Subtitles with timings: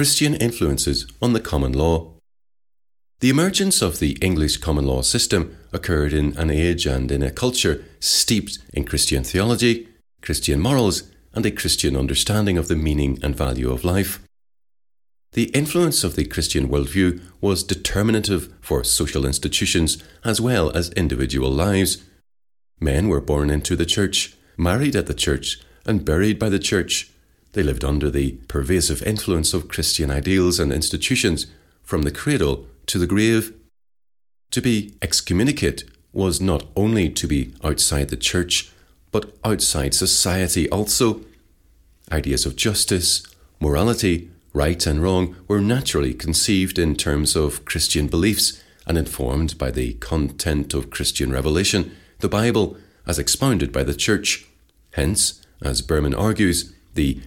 [0.00, 2.14] Christian influences on the common law.
[3.18, 7.30] The emergence of the English common law system occurred in an age and in a
[7.30, 9.88] culture steeped in Christian theology,
[10.22, 11.02] Christian morals,
[11.34, 14.20] and a Christian understanding of the meaning and value of life.
[15.32, 21.50] The influence of the Christian worldview was determinative for social institutions as well as individual
[21.50, 22.02] lives.
[22.80, 27.10] Men were born into the church, married at the church, and buried by the church.
[27.52, 31.46] They lived under the pervasive influence of Christian ideals and institutions
[31.82, 33.52] from the cradle to the grave.
[34.52, 38.72] To be excommunicate was not only to be outside the church,
[39.10, 41.22] but outside society also.
[42.12, 43.26] Ideas of justice,
[43.60, 49.70] morality, right and wrong were naturally conceived in terms of Christian beliefs and informed by
[49.70, 54.46] the content of Christian revelation, the Bible, as expounded by the Church.
[54.92, 57.20] Hence, as Berman argues, the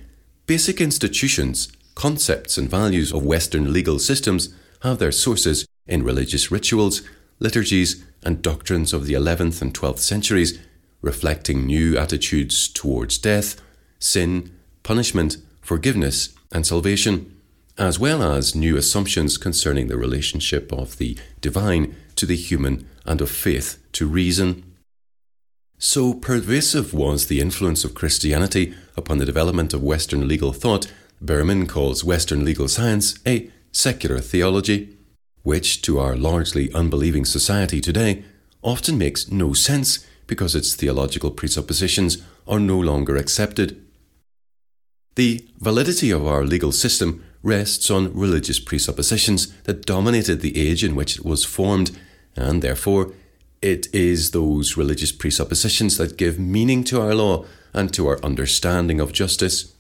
[0.46, 7.02] basic institutions, concepts, and values of Western legal systems have their sources in religious rituals,
[7.40, 10.60] liturgies, and doctrines of the 11th and 12th centuries,
[11.02, 13.60] reflecting new attitudes towards death,
[14.00, 14.52] sin,
[14.84, 17.36] punishment, forgiveness, and salvation,
[17.78, 23.22] as well as new assumptions concerning the relationship of the divine to the human and
[23.22, 24.64] of faith to reason.
[25.86, 31.68] So pervasive was the influence of Christianity upon the development of Western legal thought, Berman
[31.68, 34.96] calls Western legal science a secular theology,
[35.42, 38.24] which to our largely unbelieving society today
[38.62, 43.86] often makes no sense because its theological presuppositions are no longer accepted.
[45.16, 50.96] The validity of our legal system rests on religious presuppositions that dominated the age in
[50.96, 51.92] which it was formed,
[52.38, 53.12] and therefore
[53.64, 59.00] it is those religious presuppositions that give meaning to our law and to our understanding
[59.00, 59.74] of justice.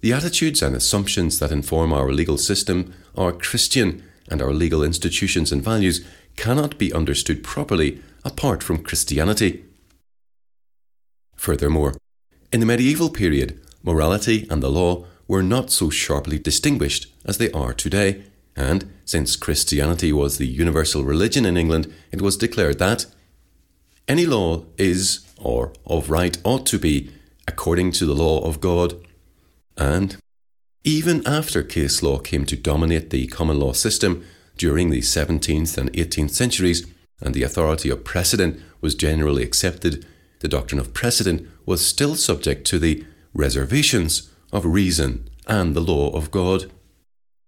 [0.00, 5.52] The attitudes and assumptions that inform our legal system are Christian, and our legal institutions
[5.52, 6.04] and values
[6.36, 9.64] cannot be understood properly apart from Christianity.
[11.36, 11.94] Furthermore,
[12.52, 17.50] in the medieval period, morality and the law were not so sharply distinguished as they
[17.52, 18.24] are today,
[18.56, 23.06] and since Christianity was the universal religion in England, it was declared that
[24.08, 27.10] any law is, or of right ought to be,
[27.48, 28.94] according to the law of God.
[29.76, 30.16] And
[30.84, 34.24] even after case law came to dominate the common law system
[34.56, 36.86] during the 17th and 18th centuries,
[37.20, 40.04] and the authority of precedent was generally accepted,
[40.40, 46.10] the doctrine of precedent was still subject to the reservations of reason and the law
[46.10, 46.70] of God.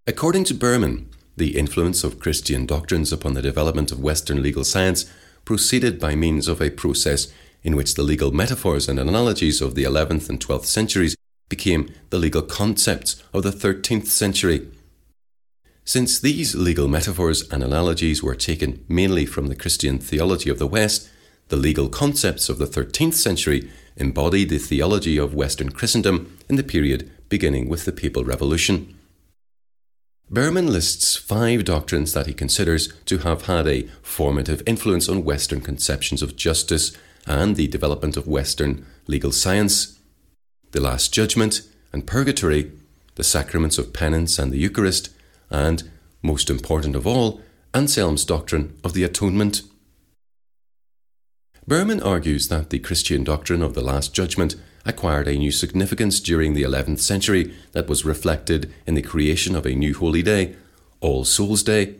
[0.07, 5.11] According to Berman, the influence of Christian doctrines upon the development of Western legal science
[5.45, 7.33] proceeded by means of a process
[7.63, 11.15] in which the legal metaphors and analogies of the 11th and 12th centuries
[11.49, 14.67] became the legal concepts of the 13th century.
[15.85, 20.67] Since these legal metaphors and analogies were taken mainly from the Christian theology of the
[20.67, 21.09] West,
[21.47, 26.63] the legal concepts of the 13th century embodied the theology of Western Christendom in the
[26.63, 28.94] period beginning with the Papal Revolution.
[30.29, 35.61] Berman lists five doctrines that he considers to have had a formative influence on Western
[35.61, 36.91] conceptions of justice
[37.27, 39.99] and the development of Western legal science
[40.75, 41.61] the Last Judgment
[41.93, 42.69] and Purgatory,
[43.15, 45.09] the sacraments of penance and the Eucharist,
[45.49, 45.89] and,
[46.21, 47.39] most important of all,
[47.73, 49.61] Anselm's doctrine of the atonement.
[51.65, 56.53] Berman argues that the Christian doctrine of the Last Judgment acquired a new significance during
[56.53, 60.55] the 11th century that was reflected in the creation of a new holy day,
[61.01, 61.95] All Souls' Day.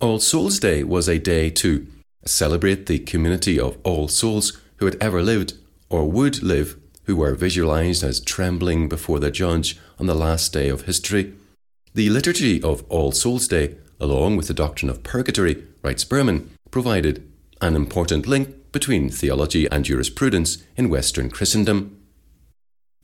[0.00, 1.86] All Souls' Day was a day to
[2.24, 5.54] celebrate the community of all souls who had ever lived
[5.88, 10.68] or would live, who were visualized as trembling before the judge on the last day
[10.68, 11.34] of history.
[11.94, 17.28] The liturgy of All Souls' Day, along with the doctrine of purgatory, writes Berman, provided
[17.60, 22.00] an important link between theology and jurisprudence in Western Christendom.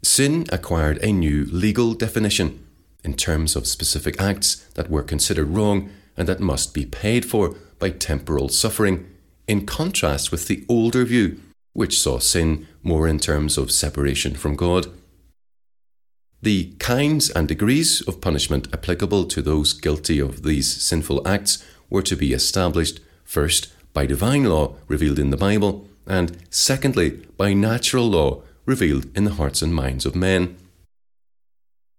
[0.02, 2.64] Sin acquired a new legal definition
[3.02, 7.56] in terms of specific acts that were considered wrong and that must be paid for
[7.78, 9.06] by temporal suffering,
[9.46, 11.40] in contrast with the older view,
[11.72, 14.86] which saw sin more in terms of separation from God.
[16.42, 22.02] The kinds and degrees of punishment applicable to those guilty of these sinful acts were
[22.02, 27.08] to be established first by divine law revealed in the Bible, and secondly,
[27.38, 30.54] by natural law revealed in the hearts and minds of men.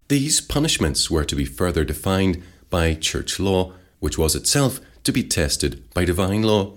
[0.06, 2.40] These punishments were to be further defined
[2.70, 6.74] by church law, which was itself to be tested by divine law.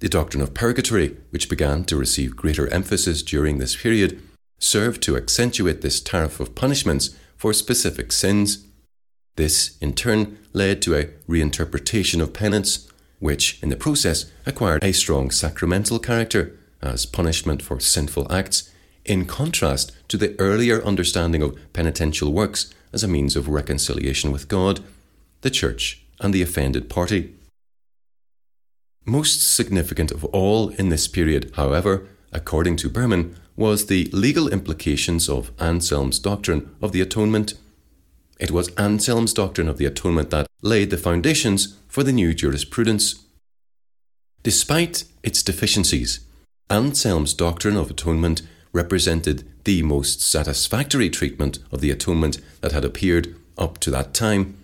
[0.00, 4.20] The doctrine of purgatory, which began to receive greater emphasis during this period,
[4.58, 8.66] served to accentuate this tariff of punishments for specific sins.
[9.36, 12.91] This, in turn, led to a reinterpretation of penance,
[13.22, 18.68] which, in the process, acquired a strong sacramental character as punishment for sinful acts,
[19.04, 24.48] in contrast to the earlier understanding of penitential works as a means of reconciliation with
[24.48, 24.80] God,
[25.42, 27.32] the Church, and the offended party.
[29.04, 35.28] Most significant of all in this period, however, according to Berman, was the legal implications
[35.28, 37.54] of Anselm's doctrine of the atonement.
[38.40, 43.24] It was Anselm's doctrine of the atonement that laid the foundations for the new jurisprudence.
[44.42, 46.20] Despite its deficiencies,
[46.70, 48.42] Anselm's doctrine of atonement
[48.72, 54.56] represented the most satisfactory treatment of the atonement that had appeared up to that time.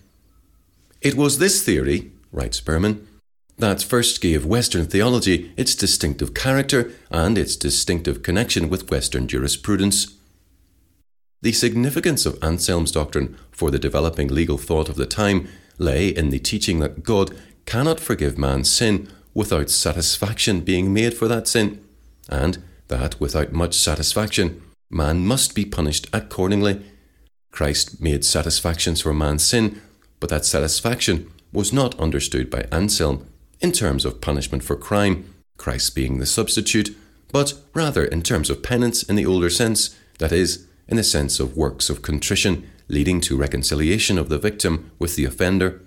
[1.03, 3.07] It was this theory, writes Berman,
[3.59, 10.15] that first gave Western theology its distinctive character and its distinctive connection with Western jurisprudence.
[11.43, 15.49] The significance of Anselm's doctrine for the developing legal thought of the time
[15.79, 21.29] lay in the teaching that God cannot forgive man's sin without satisfaction being made for
[21.29, 21.85] that sin,
[22.29, 26.83] and that without much satisfaction, man must be punished accordingly.
[27.53, 29.81] Christ made satisfactions for man's sin,
[30.21, 33.27] but that satisfaction was not understood by Anselm
[33.61, 36.97] in terms of punishment for crime, Christ being the substitute,
[37.33, 41.39] but rather in terms of penance in the older sense, that is, in the sense
[41.39, 45.83] of works of contrition leading to reconciliation of the victim with the offender.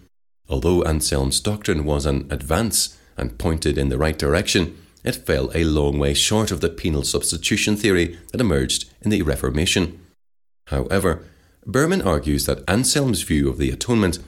[0.48, 5.64] Although Anselm's doctrine was an advance and pointed in the right direction, it fell a
[5.64, 10.00] long way short of the penal substitution theory that emerged in the Reformation.
[10.68, 11.24] However,
[11.66, 14.20] Berman argues that Anselm's view of the atonement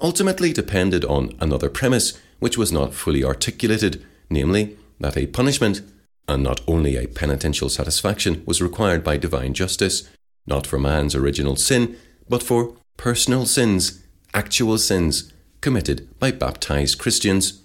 [0.00, 5.80] ultimately depended on another premise which was not fully articulated, namely, that a punishment,
[6.28, 10.08] and not only a penitential satisfaction, was required by divine justice,
[10.46, 11.96] not for man's original sin,
[12.28, 14.02] but for personal sins,
[14.34, 17.62] actual sins, committed by baptized Christians.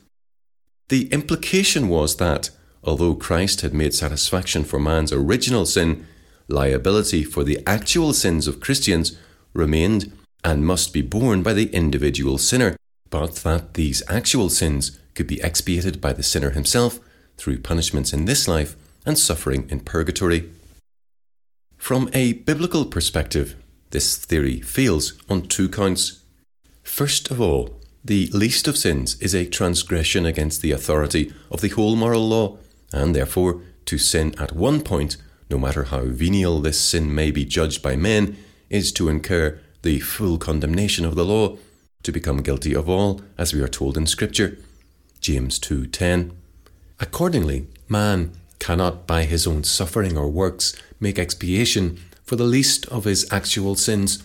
[0.89, 2.49] The implication was that,
[2.83, 6.05] although Christ had made satisfaction for man's original sin,
[6.47, 9.17] liability for the actual sins of Christians
[9.53, 10.11] remained
[10.43, 12.75] and must be borne by the individual sinner,
[13.09, 16.99] but that these actual sins could be expiated by the sinner himself
[17.37, 18.75] through punishments in this life
[19.05, 20.49] and suffering in purgatory.
[21.81, 23.55] From a biblical perspective,
[23.89, 26.21] this theory fails on two counts.
[26.83, 31.69] First of all, the least of sins is a transgression against the authority of the
[31.69, 32.59] whole moral law,
[32.93, 35.17] and therefore to sin at one point,
[35.49, 38.37] no matter how venial this sin may be judged by men,
[38.69, 41.57] is to incur the full condemnation of the law,
[42.03, 44.59] to become guilty of all, as we are told in Scripture.
[45.19, 46.31] James 2:10.
[46.99, 53.03] Accordingly, man cannot by his own suffering or works make expiation for the least of
[53.03, 54.23] his actual sins,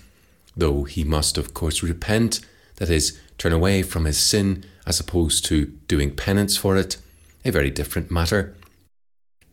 [0.55, 2.41] though he must of course repent,
[2.77, 6.99] that is, turn away from his sin as opposed to doing penance for it,
[7.45, 8.55] a very different matter.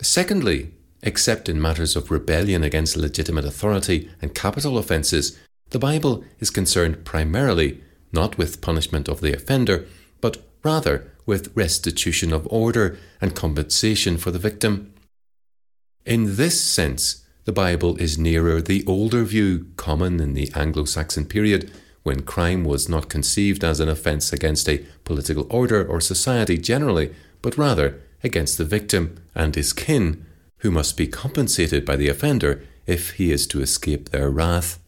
[0.02, 0.72] Secondly,
[1.02, 5.40] except in matters of rebellion against legitimate authority and capital offences,
[5.70, 7.82] the Bible is concerned primarily
[8.12, 9.88] not with punishment of the offender,
[10.20, 14.94] but rather with restitution of order and compensation for the victim.
[16.06, 21.26] In this sense, the Bible is nearer the older view common in the Anglo Saxon
[21.26, 21.72] period
[22.04, 27.14] when crime was not conceived as an offence against a political order or society generally,
[27.42, 30.26] but rather against the victim and his kin,
[30.60, 34.80] who must be compensated by the offender if he is to escape their wrath.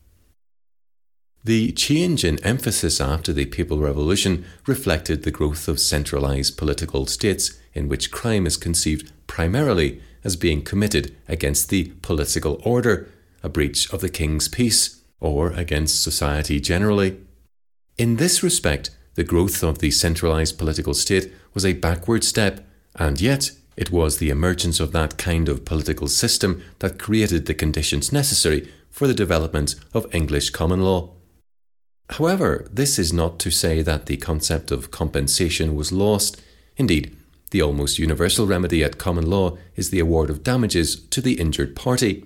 [1.46, 7.60] The change in emphasis after the Papal Revolution reflected the growth of centralized political states
[7.76, 13.08] in which crime is conceived primarily as being committed against the political order,
[13.44, 17.20] a breach of the king's peace, or against society generally.
[17.96, 23.22] In this respect, the growth of the centralized political state was a backward step, and
[23.22, 28.12] yet it was the emergence of that kind of political system that created the conditions
[28.12, 31.12] necessary for the development of English common law.
[32.12, 36.42] However, this is not to say that the concept of compensation was lost.
[36.78, 37.16] Indeed,
[37.52, 41.76] the almost universal remedy at common law is the award of damages to the injured
[41.76, 42.26] party.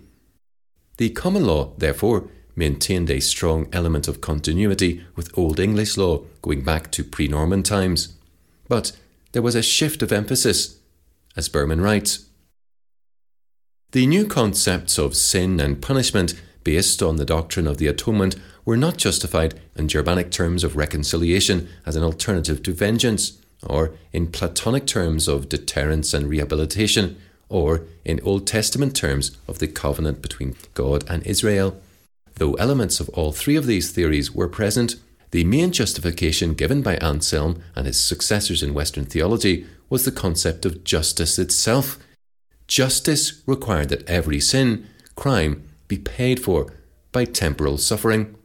[0.98, 6.64] The common law, therefore, maintained a strong element of continuity with Old English law going
[6.64, 8.16] back to pre Norman times.
[8.68, 8.92] But
[9.32, 10.80] there was a shift of emphasis,
[11.38, 12.26] as Berman writes.
[13.92, 18.36] The new concepts of sin and punishment based on the doctrine of the atonement
[18.66, 24.28] were not justified in Germanic terms of reconciliation as an alternative to vengeance, or in
[24.28, 27.18] Platonic terms of deterrence and rehabilitation,
[27.50, 31.82] or in Old Testament terms of the covenant between God and Israel.
[32.36, 34.96] Though elements of all three of these theories were present,
[35.32, 40.66] the main justification given by Anselm and his successors in Western theology was the concept
[40.66, 42.00] of justice itself.
[42.68, 46.74] Justice required that every sin, crime, be paid for
[47.12, 48.38] by temporal suffering,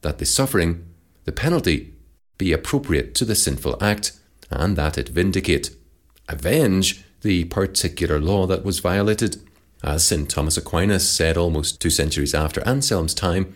[0.00, 0.84] that the suffering,
[1.24, 1.94] the penalty,
[2.38, 4.18] be appropriate to the sinful act,
[4.50, 5.70] and that it vindicate,
[6.28, 9.36] avenge the particular law that was violated.
[9.84, 10.28] As St.
[10.28, 13.54] Thomas Aquinas said almost two centuries after Anselm's time,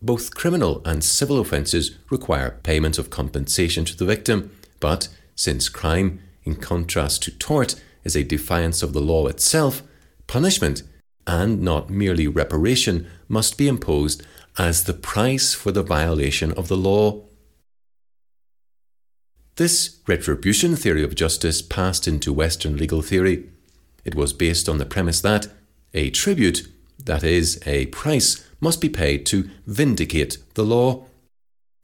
[0.00, 6.20] both criminal and civil offences require payment of compensation to the victim, but since crime,
[6.44, 9.82] in contrast to tort, is a defiance of the law itself,
[10.26, 10.82] punishment,
[11.26, 14.22] and not merely reparation, must be imposed
[14.58, 17.24] as the price for the violation of the law.
[19.56, 23.48] This retribution theory of justice passed into Western legal theory.
[24.04, 25.48] It was based on the premise that
[25.92, 31.06] a tribute, that is, a price, must be paid to vindicate the law.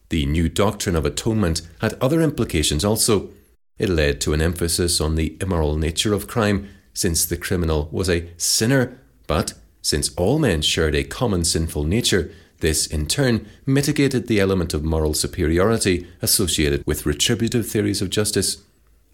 [0.09, 3.31] The new doctrine of atonement had other implications also.
[3.79, 8.11] It led to an emphasis on the immoral nature of crime, since the criminal was
[8.11, 8.99] a sinner,
[9.31, 14.75] but since all men shared a common sinful nature, this in turn mitigated the element
[14.75, 18.65] of moral superiority associated with retributive theories of justice.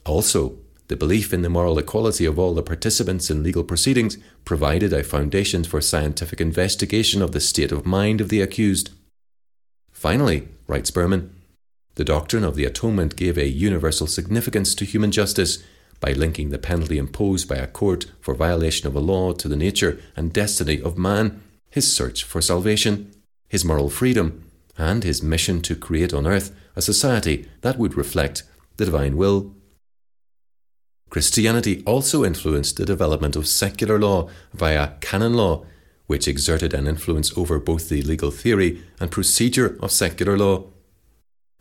[0.07, 0.57] Also,
[0.89, 5.05] the belief in the moral equality of all the participants in legal proceedings provided a
[5.05, 8.93] foundation for scientific investigation of the state of mind of the accused.
[9.93, 11.31] Finally, writes Berman,
[11.97, 15.63] the doctrine of the atonement gave a universal significance to human justice
[16.01, 19.57] by linking the penalty imposed by a court for violation of a law to the
[19.57, 23.13] nature and destiny of man, his search for salvation,
[23.49, 24.45] his moral freedom,
[24.79, 28.43] and his mission to create on earth a society that would reflect
[28.77, 29.57] the divine will
[31.09, 35.65] Christianity also influenced the development of secular law via canon law,
[36.07, 40.65] which exerted an influence over both the legal theory and procedure of secular law.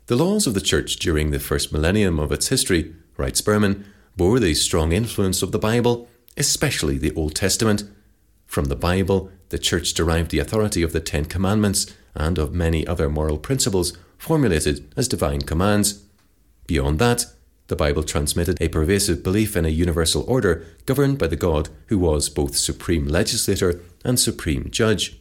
[0.08, 3.86] The laws of the Church during the first millennium of its history, writes Berman,
[4.17, 6.07] bore the strong influence of the Bible,
[6.38, 7.84] especially the Old Testament.
[8.45, 12.88] From the Bible, the Church derived the authority of the Ten Commandments and of many
[12.88, 16.03] other moral principles formulated as divine commands.
[16.67, 17.25] Beyond that,
[17.67, 21.98] the Bible transmitted a pervasive belief in a universal order governed by the God who
[21.98, 25.19] was both supreme legislator and supreme judge.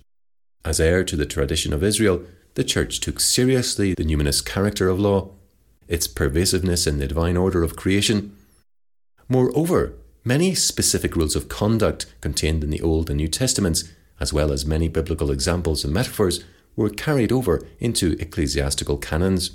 [0.64, 2.22] As heir to the tradition of Israel,
[2.54, 5.30] the Church took seriously the numinous character of law,
[5.88, 8.36] its pervasiveness in the divine order of creation.
[9.28, 13.85] Moreover, many specific rules of conduct contained in the Old and New Testaments,
[14.21, 16.45] as well as many biblical examples and metaphors,
[16.76, 19.52] were carried over into ecclesiastical canons.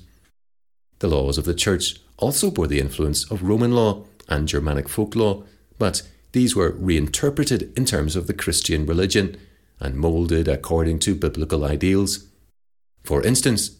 [0.99, 5.15] The laws of the Church also bore the influence of Roman law and Germanic folk
[5.15, 5.43] law,
[5.77, 9.37] but these were reinterpreted in terms of the Christian religion
[9.79, 12.27] and moulded according to biblical ideals.
[13.03, 13.71] For instance,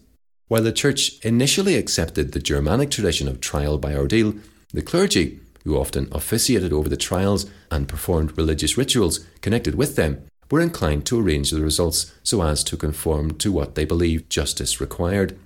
[0.47, 4.33] while the Church initially accepted the Germanic tradition of trial by ordeal,
[4.73, 10.25] the clergy, who often officiated over the trials and performed religious rituals connected with them,
[10.51, 14.81] were inclined to arrange the results so as to conform to what they believed justice
[14.81, 15.37] required.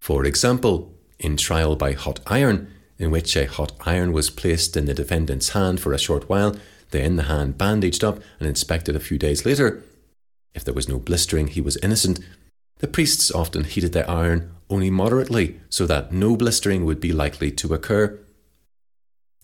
[0.00, 4.86] For example, in trial by hot iron, in which a hot iron was placed in
[4.86, 6.56] the defendant's hand for a short while,
[6.90, 9.82] then the hand bandaged up and inspected a few days later.
[10.54, 12.20] If there was no blistering, he was innocent.
[12.78, 17.50] The priests often heated the iron only moderately so that no blistering would be likely
[17.52, 18.18] to occur.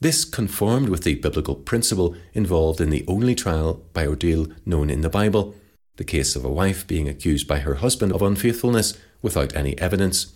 [0.01, 5.01] This conformed with the biblical principle involved in the only trial by ordeal known in
[5.01, 5.57] the Bible,
[5.97, 10.35] the case of a wife being accused by her husband of unfaithfulness without any evidence.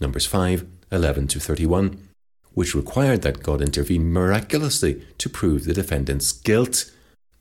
[0.00, 2.08] Numbers 5 11 to 31,
[2.52, 6.90] which required that God intervene miraculously to prove the defendant's guilt,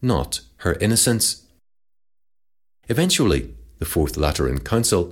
[0.02, 1.44] not her innocence.
[2.88, 5.04] Eventually, the Fourth Lateran Council,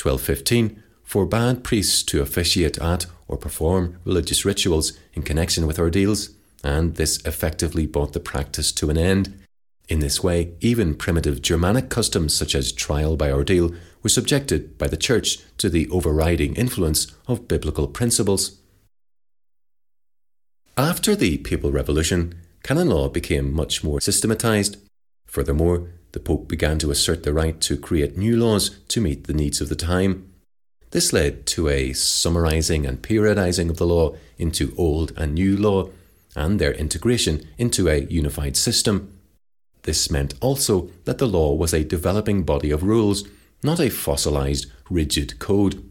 [0.00, 6.30] 1215, forbade priests to officiate at or perform religious rituals in connection with ordeals,
[6.64, 9.32] and this effectively brought the practice to an end.
[9.88, 13.72] In this way, even primitive Germanic customs such as trial by ordeal
[14.02, 18.58] were subjected by the Church to the overriding influence of biblical principles.
[20.76, 24.76] After the Papal Revolution, canon law became much more systematized.
[25.26, 29.34] Furthermore, the Pope began to assert the right to create new laws to meet the
[29.34, 30.29] needs of the time.
[30.90, 35.90] This led to a summarizing and periodizing of the law into Old and New Law
[36.34, 39.16] and their integration into a unified system.
[39.82, 43.24] This meant also that the law was a developing body of rules
[43.62, 45.84] not a fossilized, rigid code.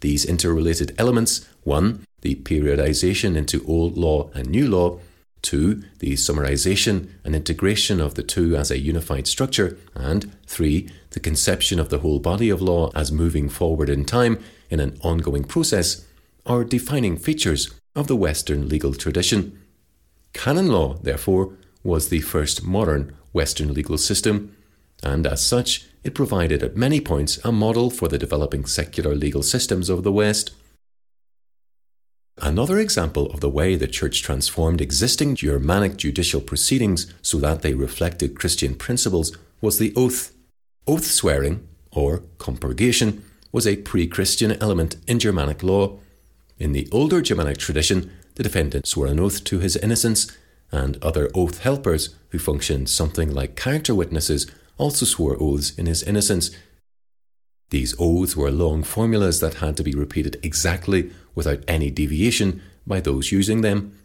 [0.00, 2.04] These interrelated elements 1.
[2.20, 5.00] The periodization into Old Law and New Law,
[5.46, 5.80] 2.
[6.00, 9.78] The summarization and integration of the two as a unified structure.
[9.94, 10.88] And 3.
[11.10, 14.98] The conception of the whole body of law as moving forward in time in an
[15.02, 16.04] ongoing process
[16.44, 19.56] are defining features of the Western legal tradition.
[20.32, 21.52] Canon law, therefore,
[21.84, 24.56] was the first modern Western legal system,
[25.00, 29.42] and as such, it provided at many points a model for the developing secular legal
[29.42, 30.50] systems of the West.
[32.38, 37.72] Another example of the way the Church transformed existing Germanic judicial proceedings so that they
[37.72, 40.34] reflected Christian principles was the oath.
[40.86, 45.98] Oath swearing, or compurgation, was a pre Christian element in Germanic law.
[46.58, 50.30] In the older Germanic tradition, the defendant swore an oath to his innocence,
[50.70, 56.02] and other oath helpers, who functioned something like character witnesses, also swore oaths in his
[56.02, 56.50] innocence.
[57.70, 62.98] These oaths were long formulas that had to be repeated exactly without any deviation by
[62.98, 63.96] those using them.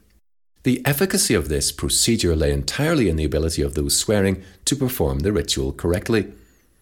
[0.64, 5.20] The efficacy of this procedure lay entirely in the ability of those swearing to perform
[5.20, 6.32] the ritual correctly.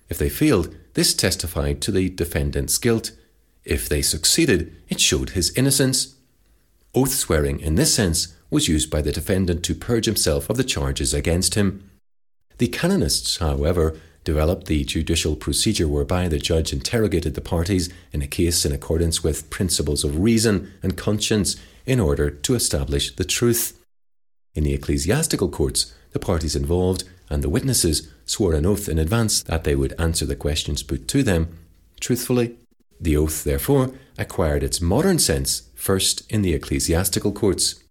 [0.09, 3.11] If they failed, this testified to the defendant's guilt.
[3.63, 6.15] If they succeeded, it showed his innocence.
[6.93, 10.63] Oath swearing, in this sense, was used by the defendant to purge himself of the
[10.63, 11.89] charges against him.
[12.57, 13.95] The canonists, however,
[14.29, 19.23] developed the judicial procedure whereby the judge interrogated the parties in a case in accordance
[19.23, 21.55] with principles of reason and conscience
[21.87, 23.63] in order to establish the truth.
[24.53, 25.81] In the ecclesiastical courts,
[26.11, 30.27] the parties involved and the witnesses swore an oath in advance that they would answer
[30.27, 31.57] the questions put to them
[31.99, 32.55] truthfully.
[33.01, 37.83] The oath, therefore, acquired its modern sense first in the ecclesiastical courts.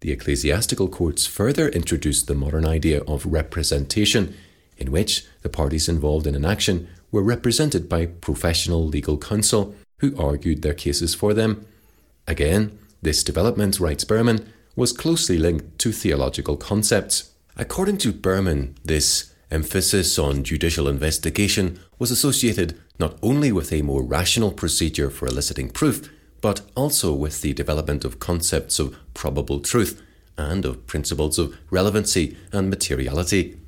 [0.00, 4.34] The ecclesiastical courts further introduced the modern idea of representation,
[4.80, 10.16] in which the parties involved in an action were represented by professional legal counsel who
[10.16, 11.66] argued their cases for them.
[12.26, 17.32] Again, this development, writes Berman, was closely linked to theological concepts.
[17.56, 24.02] According to Berman, this emphasis on judicial investigation was associated not only with a more
[24.02, 26.10] rational procedure for eliciting proof,
[26.40, 30.00] but also with the development of concepts of probable truth
[30.38, 33.59] and of principles of relevancy and materiality.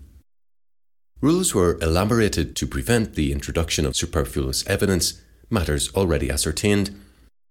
[1.22, 7.00] Rules were elaborated to prevent the introduction of superfluous evidence, matters already ascertained,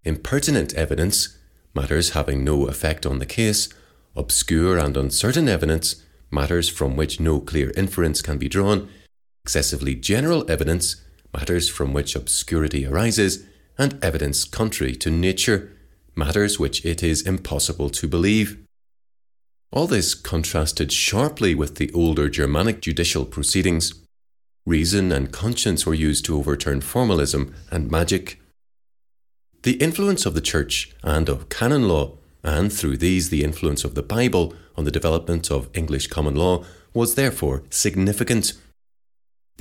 [0.03, 1.37] impertinent evidence,
[1.73, 3.69] matters having no effect on the case,
[4.13, 8.89] obscure and uncertain evidence, matters from which no clear inference can be drawn,
[9.45, 10.97] excessively general evidence,
[11.33, 13.45] matters from which obscurity arises,
[13.77, 15.71] and evidence contrary to nature,
[16.13, 18.60] matters which it is impossible to believe.
[19.71, 23.93] All this contrasted sharply with the older Germanic judicial proceedings.
[24.65, 28.41] Reason and conscience were used to overturn formalism and magic.
[29.63, 33.95] The influence of the Church and of canon law, and through these the influence of
[33.95, 38.53] the Bible on the development of English common law, was therefore significant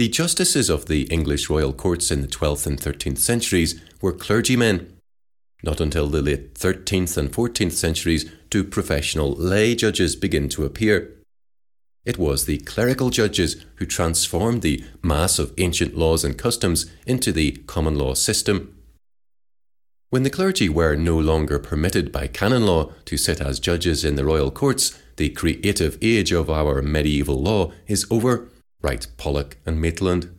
[0.01, 4.96] the justices of the English royal courts in the 12th and 13th centuries were clergymen.
[5.62, 11.16] Not until the late 13th and 14th centuries do professional lay judges begin to appear.
[12.05, 17.31] It was the clerical judges who transformed the mass of ancient laws and customs into
[17.31, 18.77] the common law system.
[20.09, 24.16] When the clergy were no longer permitted by canon law to sit as judges in
[24.16, 28.51] the royal courts, the creative age of our medieval law is over
[28.83, 30.35] write Pollock and Maitland.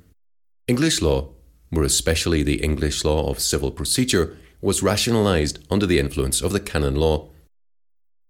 [0.67, 1.29] English law,
[1.69, 6.59] more especially the English law of civil procedure, was rationalised under the influence of the
[6.59, 7.29] canon law.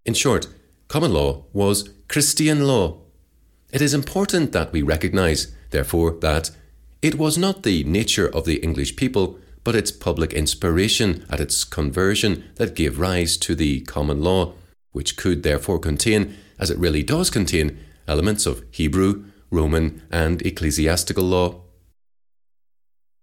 [0.06, 0.48] In short,
[0.88, 3.02] common law was Christian law.
[3.72, 6.52] It is important that we recognise, therefore, that
[7.02, 11.63] it was not the nature of the English people, but its public inspiration at its
[11.63, 14.54] conversion that gave rise to the common law,
[14.91, 21.24] which could therefore contain, as it really does contain, elements of Hebrew, Roman, and ecclesiastical
[21.24, 21.62] law.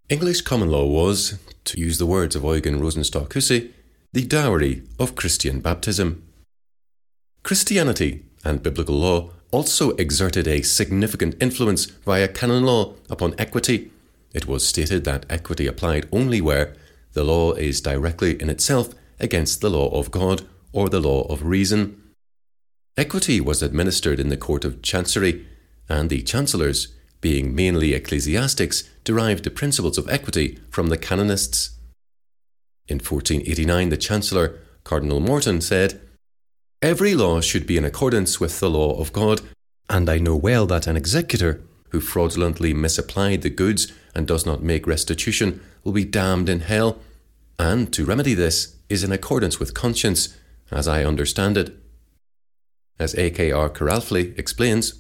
[0.09, 3.73] English common law was, to use the words of Eugen Rosenstock Huessy,
[4.11, 6.23] the dowry of Christian baptism.
[7.42, 13.90] Christianity and biblical law also exerted a significant influence via canon law upon equity.
[14.33, 16.75] It was stated that equity applied only where
[17.12, 21.42] the law is directly in itself against the law of God or the law of
[21.42, 22.03] reason.
[22.97, 25.47] Equity was administered in the Court of Chancery
[25.87, 31.70] and the chancellors, being mainly ecclesiastics, derived the principles of equity from the canonists.
[32.87, 36.00] In 1489, the Chancellor, Cardinal Morton, said,
[36.81, 39.40] Every law should be in accordance with the law of God,
[39.90, 44.62] and I know well that an executor who fraudulently misapplied the goods and does not
[44.62, 46.98] make restitution will be damned in hell,
[47.59, 50.37] and to remedy this is in accordance with conscience,
[50.70, 51.74] as I understand it.
[52.98, 53.70] As A.K.R.
[53.70, 54.94] Kiralfy explains,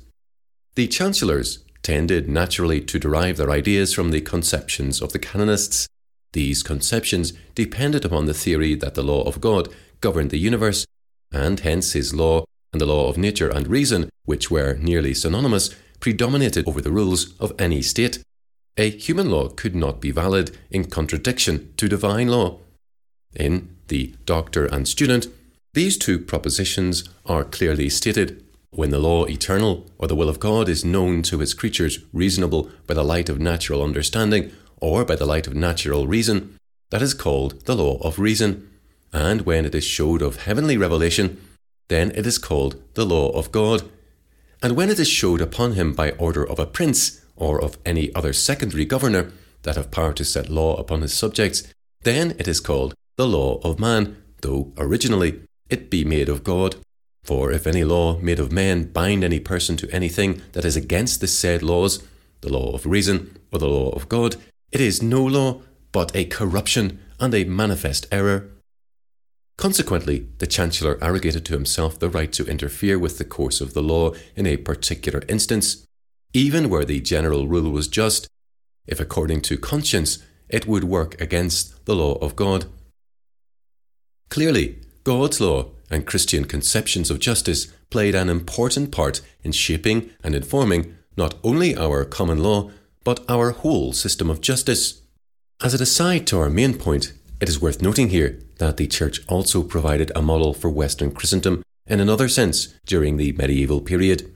[0.74, 5.88] the chancellors tended naturally to derive their ideas from the conceptions of the canonists.
[6.34, 9.70] These conceptions depended upon the theory that the law of God
[10.02, 10.84] governed the universe,
[11.32, 15.74] and hence his law and the law of nature and reason, which were nearly synonymous,
[15.98, 18.22] predominated over the rules of any state.
[18.76, 22.58] A human law could not be valid in contradiction to divine law.
[23.34, 25.28] In The Doctor and Student,
[25.72, 28.44] these two propositions are clearly stated.
[28.70, 32.70] When the law eternal or the will of God is known to his creatures reasonable
[32.86, 36.58] by the light of natural understanding or by the light of natural reason,
[36.90, 38.68] that is called the law of reason.
[39.12, 41.40] And when it is showed of heavenly revelation,
[41.88, 43.88] then it is called the law of God.
[44.62, 48.14] And when it is showed upon him by order of a prince or of any
[48.14, 52.60] other secondary governor that have power to set law upon his subjects, then it is
[52.60, 56.76] called the law of man, though originally it be made of God.
[57.28, 61.20] For if any law made of men bind any person to anything that is against
[61.20, 62.02] the said laws,
[62.40, 64.36] the law of reason or the law of God,
[64.72, 65.60] it is no law,
[65.92, 68.48] but a corruption and a manifest error.
[69.58, 73.82] Consequently, the Chancellor arrogated to himself the right to interfere with the course of the
[73.82, 75.86] law in a particular instance,
[76.32, 78.26] even where the general rule was just,
[78.86, 82.64] if according to conscience it would work against the law of God.
[84.30, 90.34] Clearly, God's law and Christian conceptions of justice played an important part in shaping and
[90.34, 92.70] informing not only our common law,
[93.04, 95.02] but our whole system of justice.
[95.62, 99.20] As an aside to our main point, it is worth noting here that the Church
[99.28, 104.34] also provided a model for Western Christendom in another sense during the medieval period.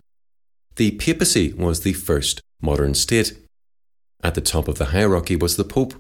[0.77, 3.37] The papacy was the first modern state.
[4.23, 5.95] At the top of the hierarchy was the Pope.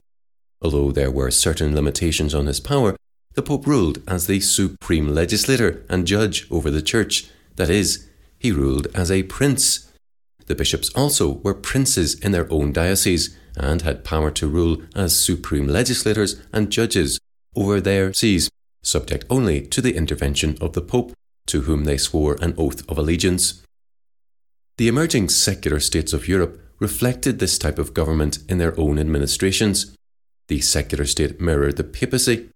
[0.62, 2.96] Although there were certain limitations on his power,
[3.34, 7.30] the Pope ruled as the supreme legislator and judge over the Church.
[7.56, 9.90] That is, he ruled as a prince.
[10.46, 15.16] The bishops also were princes in their own diocese and had power to rule as
[15.16, 17.18] supreme legislators and judges
[17.54, 18.50] over their sees,
[18.82, 21.12] subject only to the intervention of the Pope,
[21.46, 23.62] to whom they swore an oath of allegiance.
[24.78, 29.94] The emerging secular states of Europe reflected this type of government in their own administrations.
[30.48, 32.48] The secular state mirrored the papacy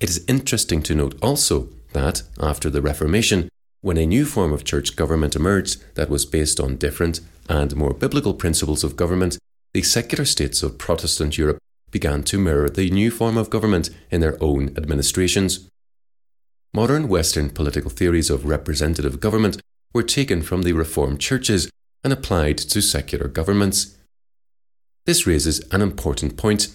[0.00, 3.48] it is interesting to note also that, after the Reformation,
[3.80, 7.92] when a new form of church government emerged that was based on different and more
[7.92, 9.38] biblical principles of government,
[9.74, 11.58] the secular states of Protestant Europe
[11.90, 15.68] began to mirror the new form of government in their own administrations.
[16.72, 19.60] Modern Western political theories of representative government
[19.92, 21.70] were taken from the Reformed churches
[22.02, 23.96] and applied to secular governments.
[25.04, 26.68] This raises an important point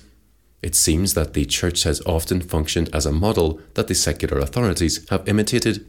[0.62, 5.08] it seems that the Church has often functioned as a model that the secular authorities
[5.10, 5.86] have imitated.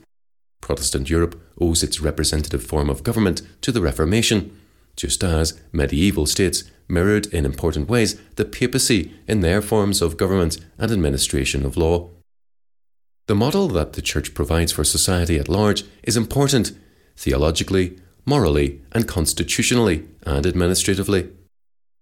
[0.60, 4.58] Protestant Europe owes its representative form of government to the Reformation,
[4.96, 10.58] just as medieval states mirrored in important ways the papacy in their forms of government
[10.78, 12.10] and administration of law.
[13.26, 16.72] The model that the Church provides for society at large is important
[17.16, 21.30] theologically, morally, and constitutionally and administratively.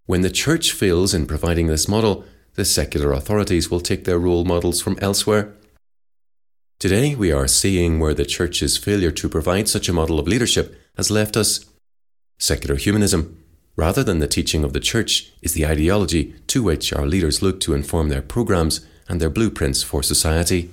[0.07, 2.25] When the Church fails in providing this model,
[2.57, 5.53] the secular authorities will take their role models from elsewhere.
[6.79, 10.79] Today, we are seeing where the Church's failure to provide such a model of leadership
[10.97, 11.65] has left us.
[12.39, 13.43] Secular humanism,
[13.77, 17.61] rather than the teaching of the Church, is the ideology to which our leaders look
[17.61, 20.71] to inform their programs and their blueprints for society.